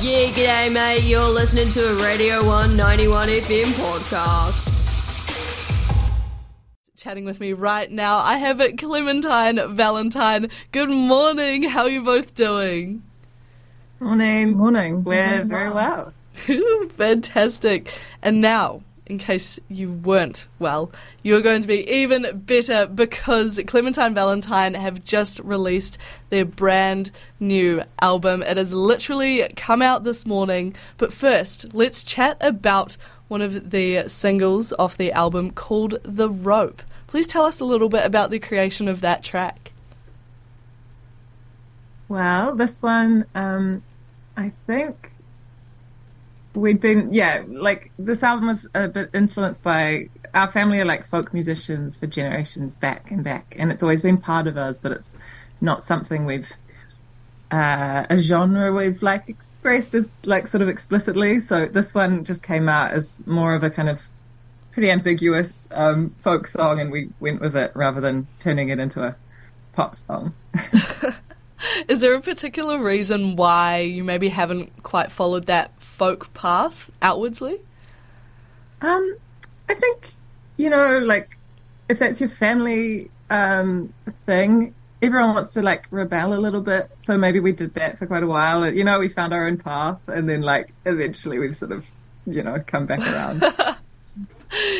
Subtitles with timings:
[0.00, 1.02] Yeah, g'day, mate.
[1.02, 4.68] You're listening to a Radio 191 FM podcast.
[6.96, 10.50] Chatting with me right now, I have Clementine Valentine.
[10.70, 11.64] Good morning.
[11.64, 13.02] How are you both doing?
[13.98, 14.56] Morning.
[14.56, 15.02] Morning.
[15.02, 16.12] We're very well.
[16.90, 17.92] Fantastic.
[18.22, 24.14] And now, in case you weren't well, you're going to be even better because Clementine
[24.14, 25.98] Valentine have just released
[26.30, 28.42] their brand new album.
[28.42, 30.74] It has literally come out this morning.
[30.96, 32.96] But first, let's chat about
[33.28, 36.82] one of the singles off the album called The Rope.
[37.06, 39.72] Please tell us a little bit about the creation of that track.
[42.08, 43.82] Well, this one, um,
[44.36, 45.10] I think
[46.54, 51.06] we'd been, yeah, like this album was a bit influenced by our family are like
[51.06, 54.92] folk musicians for generations back and back, and it's always been part of us, but
[54.92, 55.16] it's
[55.60, 56.50] not something we've
[57.50, 61.40] uh, a genre we've like expressed as like sort of explicitly.
[61.40, 64.02] So this one just came out as more of a kind of
[64.72, 69.02] pretty ambiguous um, folk song, and we went with it rather than turning it into
[69.02, 69.16] a
[69.72, 70.34] pop song.
[71.88, 77.60] Is there a particular reason why you maybe haven't quite followed that folk path outwardsly?
[78.80, 79.16] Um,
[79.68, 80.10] I think
[80.56, 81.32] you know, like
[81.88, 83.92] if that's your family um,
[84.26, 86.90] thing, everyone wants to like rebel a little bit.
[86.98, 88.72] So maybe we did that for quite a while.
[88.72, 91.86] You know, we found our own path, and then like eventually we've sort of,
[92.26, 93.44] you know, come back around.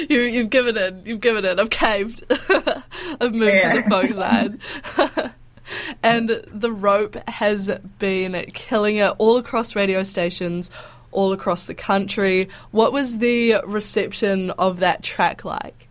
[0.08, 1.02] you, you've given in.
[1.05, 1.58] You've given in.
[1.61, 2.24] I've caved.
[2.30, 3.74] I've moved Yeah.
[3.74, 5.33] to the folk side.
[6.02, 10.70] and the rope has been killing it all across radio stations,
[11.12, 12.48] all across the country.
[12.70, 15.89] What was the reception of that track like?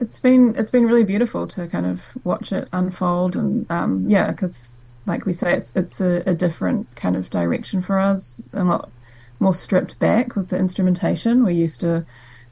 [0.00, 4.30] It's been it's been really beautiful to kind of watch it unfold and um, yeah,
[4.30, 8.64] because like we say, it's it's a, a different kind of direction for us, a
[8.64, 8.90] lot
[9.40, 11.44] more stripped back with the instrumentation.
[11.44, 12.06] We're used to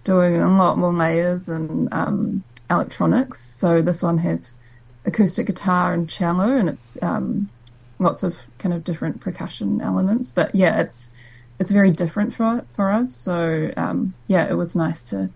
[0.05, 4.57] doing a lot more layers and um, electronics, so this one has
[5.05, 7.49] acoustic guitar and cello, and it's um,
[7.99, 10.31] lots of kind of different percussion elements.
[10.31, 11.11] But yeah, it's
[11.59, 13.15] it's very different for for us.
[13.15, 15.31] So um, yeah, it was nice to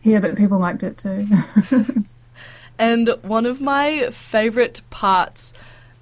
[0.00, 1.26] hear that people liked it too.
[2.80, 5.52] And one of my favourite parts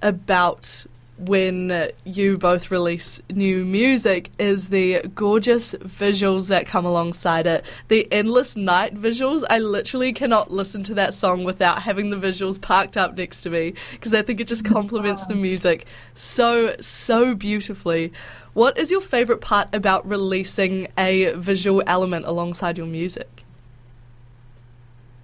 [0.01, 0.87] about
[1.19, 7.65] when you both release new music is the gorgeous visuals that come alongside it.
[7.89, 12.61] The Endless Night visuals, I literally cannot listen to that song without having the visuals
[12.61, 17.35] parked up next to me because I think it just complements the music so, so
[17.35, 18.13] beautifully.
[18.55, 23.38] What is your favourite part about releasing a visual element alongside your music?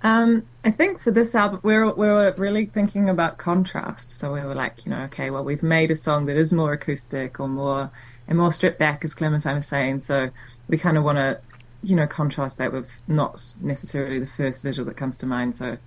[0.04, 4.12] Um, I think for this album, we were, we were really thinking about contrast.
[4.12, 6.75] So we were like, you know, okay, well, we've made a song that is more
[6.75, 7.91] acoustic or more
[8.28, 10.00] and more stripped back, as Clementine was saying.
[10.00, 10.28] So
[10.69, 11.41] we kind of want to,
[11.82, 15.56] you know, contrast that with not necessarily the first visual that comes to mind.
[15.56, 15.78] So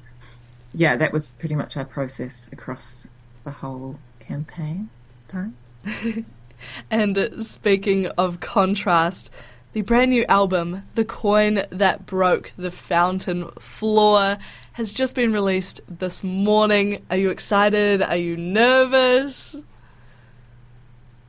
[0.74, 3.08] yeah, that was pretty much our process across
[3.44, 6.26] the whole campaign this time.
[6.90, 9.32] And speaking of contrast,
[9.78, 14.40] the brand new album, The Coin That Broke the Fountain Floor,
[14.74, 17.06] has just been released this morning.
[17.12, 18.02] Are you excited?
[18.02, 19.56] Are you nervous?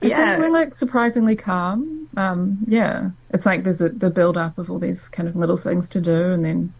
[0.00, 0.30] I Yeah.
[0.30, 2.08] think we're like surprisingly calm.
[2.16, 5.58] Um, yeah, it's like there's a, the build up of all these kind of little
[5.58, 6.72] things to do, and then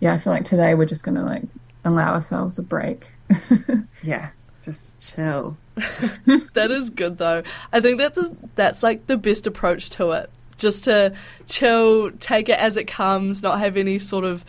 [0.00, 1.44] yeah, I feel like today we're just gonna like
[1.86, 3.10] allow ourselves a break.
[4.02, 5.56] Yeah, just chill.
[6.52, 7.42] That is good though.
[7.72, 10.30] I think that's that's like the best approach to it.
[10.58, 11.14] Just to
[11.46, 14.44] chill, take it as it comes, not have any sort of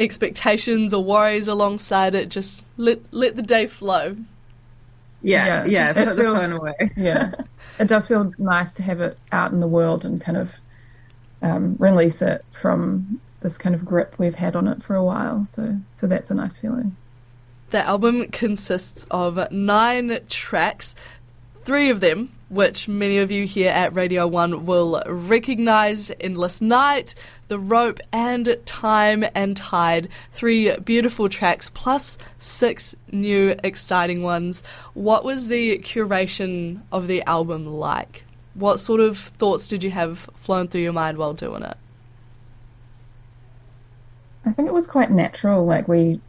[0.00, 2.28] expectations or worries alongside it.
[2.28, 4.16] Just let let the day flow.
[5.22, 6.74] Yeah, Yeah, yeah, it put the feels- phone away.
[6.96, 7.32] yeah,
[7.78, 10.52] it does feel nice to have it out in the world and kind of
[11.42, 15.46] um, release it from this kind of grip we've had on it for a while.
[15.46, 16.96] So so that's a nice feeling.
[17.70, 20.94] The album consists of nine tracks,
[21.62, 27.14] three of them, which many of you here at Radio 1 will recognise Endless Night,
[27.48, 30.10] The Rope, and Time and Tide.
[30.32, 34.62] Three beautiful tracks, plus six new exciting ones.
[34.92, 38.22] What was the curation of the album like?
[38.52, 41.78] What sort of thoughts did you have flown through your mind while doing it?
[44.44, 45.64] I think it was quite natural.
[45.64, 46.20] Like we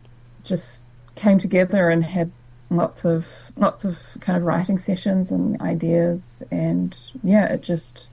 [0.45, 0.85] just
[1.15, 2.31] came together and had
[2.75, 8.09] lots of lots of kind of writing sessions and ideas, and yeah, it just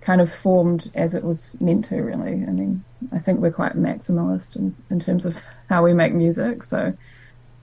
[0.00, 1.96] kind of formed as it was meant to.
[1.96, 5.36] Really, I mean, I think we're quite maximalist in, in terms of
[5.68, 6.92] how we make music, so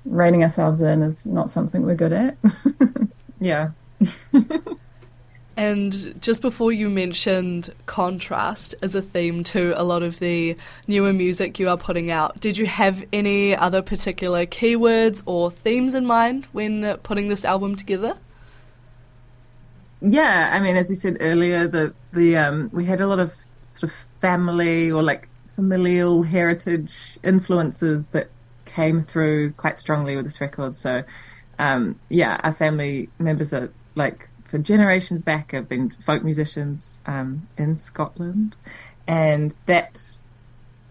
[0.06, 2.38] reining ourselves in is not something we're good at.
[3.42, 3.72] Yeah.
[5.58, 10.56] And just before you mentioned contrast as a theme to a lot of the
[10.88, 15.94] newer music you are putting out, did you have any other particular keywords or themes
[15.94, 18.18] in mind when putting this album together?
[20.02, 23.34] Yeah, I mean, as you said earlier, the the um, we had a lot of
[23.70, 28.30] sort of family or like familial heritage influences that
[28.66, 30.78] came through quite strongly with this record.
[30.78, 31.04] So,
[31.60, 37.48] um, yeah, our family members are like for generations back have been folk musicians um,
[37.58, 38.58] in Scotland,
[39.08, 40.20] and that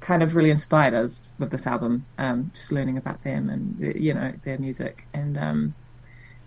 [0.00, 2.06] kind of really inspired us with this album.
[2.16, 5.74] Um, just learning about them and you know their music, and um,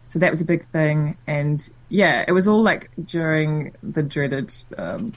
[0.07, 1.15] so that was a big thing.
[1.27, 4.51] And yeah, it was all like during the dreaded.
[4.75, 5.13] Um,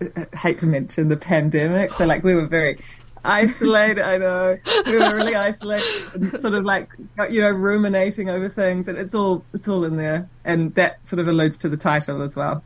[0.00, 1.92] I hate to mention the pandemic.
[1.92, 2.78] So like we were very
[3.24, 4.02] isolated.
[4.02, 6.88] I know we were really isolated and sort of like
[7.30, 11.20] you know ruminating over things, and it's all it's all in there, and that sort
[11.20, 12.62] of alludes to the title as well.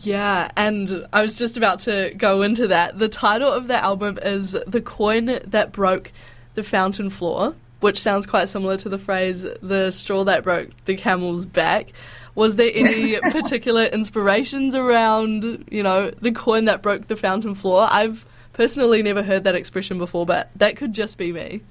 [0.00, 2.98] Yeah, and I was just about to go into that.
[2.98, 6.12] The title of the album is "The Coin That Broke
[6.54, 10.96] the Fountain Floor," which sounds quite similar to the phrase "the straw that broke the
[10.96, 11.92] camel's back."
[12.34, 17.86] Was there any particular inspirations around, you know, the coin that broke the fountain floor?
[17.88, 21.62] I've personally never heard that expression before, but that could just be me.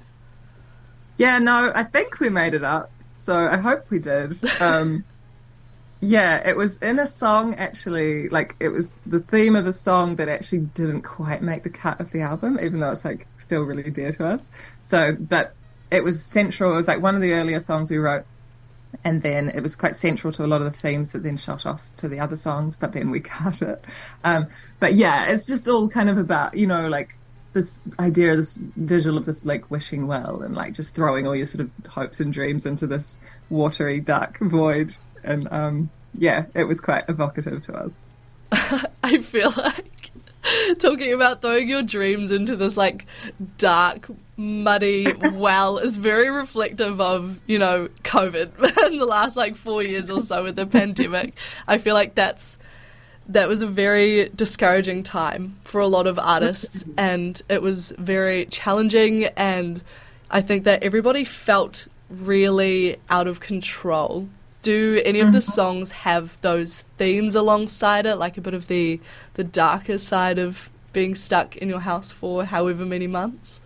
[1.18, 2.92] Yeah, no, I think we made it up.
[3.08, 4.34] So I hope we did.
[4.62, 5.04] Um,
[6.06, 8.28] yeah, it was in a song actually.
[8.28, 12.02] Like it was the theme of a song that actually didn't quite make the cut
[12.02, 14.52] of the album, even though it's like still really dear to us.
[14.82, 15.56] So, but
[15.92, 16.74] it was central.
[16.74, 18.26] It was like one of the earlier songs we wrote
[19.04, 21.66] and then it was quite central to a lot of the themes that then shot
[21.66, 23.84] off to the other songs but then we cut it.
[24.24, 24.48] Um,
[24.80, 27.16] but yeah it's just all kind of about you know like
[27.54, 31.46] this idea this visual of this like wishing well and like just throwing all your
[31.46, 33.18] sort of hopes and dreams into this
[33.50, 34.92] watery dark void.
[35.24, 37.94] And um, yeah it was quite evocative to us.
[39.04, 39.93] I feel like
[40.80, 43.06] talking about throwing your dreams into this like
[43.58, 48.52] dark muddy well is very reflective of you know covid
[48.92, 51.36] in the last like four years or so with the pandemic.
[51.68, 52.58] I feel like that's
[53.30, 58.46] that was a very discouraging time for a lot of artists and it was very
[58.48, 59.82] challenging and
[60.30, 64.28] i think that everybody felt really out of control
[64.64, 65.52] do any of the mm-hmm.
[65.52, 69.00] songs have those themes alongside it like a bit of the
[69.36, 73.62] the darker side of being stuck in your house for however many months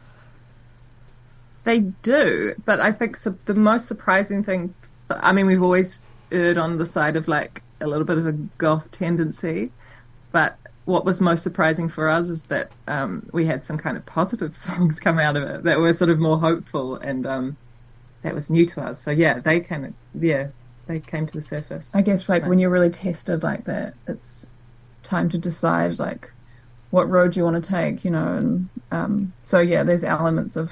[1.68, 4.74] they do, but I think so, the most surprising thing.
[5.10, 8.32] I mean, we've always erred on the side of like a little bit of a
[8.32, 9.74] goth tendency,
[10.32, 14.06] but what was most surprising for us is that um, we had some kind of
[14.06, 17.58] positive songs come out of it that were sort of more hopeful, and um,
[18.22, 19.02] that was new to us.
[19.02, 20.48] So yeah, they came, yeah,
[20.88, 21.94] they came to the surface.
[21.96, 24.52] I guess like when you're really tested like that, it's
[25.04, 26.32] time to decide like
[26.92, 30.72] what road you want to take, you know, and um, so yeah, there's elements of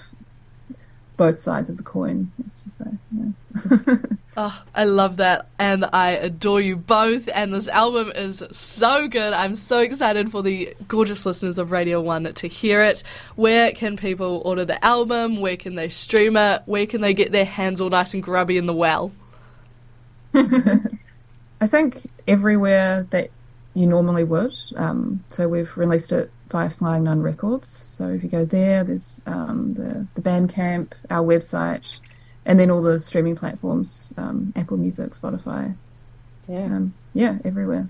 [1.18, 2.86] both sides of the coin, as to say.
[3.12, 3.96] Yeah.
[4.38, 7.30] oh, I love that, and I adore you both.
[7.34, 9.34] And this album is so good.
[9.34, 13.04] I'm so excited for the gorgeous listeners of Radio One to hear it.
[13.36, 15.40] Where can people order the album?
[15.40, 16.64] Where can they stream it?
[16.66, 19.12] Where can they get their hands all nice and grubby in the well?
[21.62, 23.30] I think everywhere that
[23.74, 24.56] you normally would.
[24.75, 27.68] Um, so we've released it via Flying Nun Records.
[27.68, 32.00] So if you go there, there's um, the the Bandcamp, our website,
[32.46, 35.75] and then all the streaming platforms: um, Apple Music, Spotify.
[36.48, 37.88] Yeah, um, yeah, everywhere.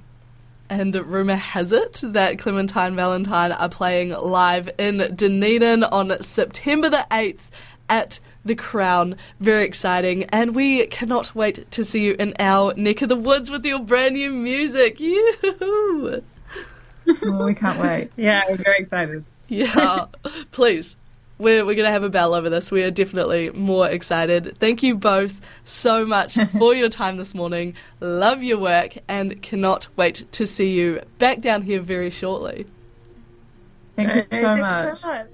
[0.67, 7.05] And rumour has it that Clementine Valentine are playing live in Dunedin on September the
[7.11, 7.51] 8th
[7.89, 9.15] at the Crown.
[9.39, 10.23] Very exciting.
[10.25, 13.79] And we cannot wait to see you in our neck of the woods with your
[13.79, 14.99] brand new music.
[14.99, 16.21] Yoo-hoo!
[17.21, 18.11] well, oh, we can't wait.
[18.17, 19.25] Yeah, we're very excited.
[19.47, 20.05] Yeah,
[20.51, 20.97] please.
[21.37, 22.71] We're, we're going to have a bell over this.
[22.71, 24.57] We are definitely more excited.
[24.57, 27.75] Thank you both so much for your time this morning.
[27.99, 32.65] Love your work and cannot wait to see you back down here very shortly.
[33.97, 34.57] Thank you so, Thank.
[34.57, 35.27] You so much.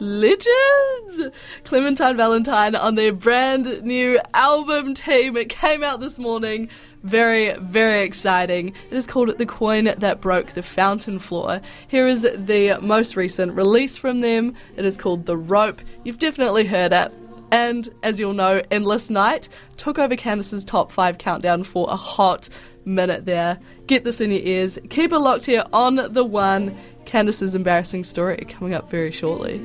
[0.00, 1.20] Legends!
[1.64, 5.36] Clementine Valentine on their brand new album team.
[5.36, 6.70] It came out this morning.
[7.02, 8.68] Very, very exciting.
[8.90, 11.60] It is called The Coin That Broke the Fountain Floor.
[11.88, 14.54] Here is the most recent release from them.
[14.74, 15.82] It is called The Rope.
[16.02, 17.12] You've definitely heard it.
[17.52, 22.48] And as you'll know, Endless Night took over Candice's top five countdown for a hot
[22.86, 23.58] minute there.
[23.86, 24.78] Get this in your ears.
[24.88, 26.74] Keep it locked here on The One.
[27.10, 29.58] Candice's embarrassing story coming up very shortly.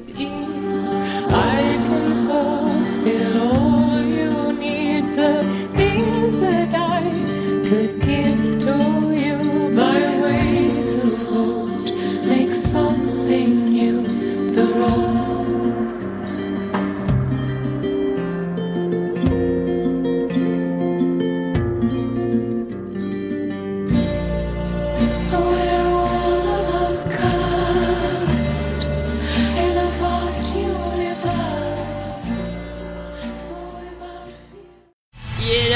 [7.70, 8.05] could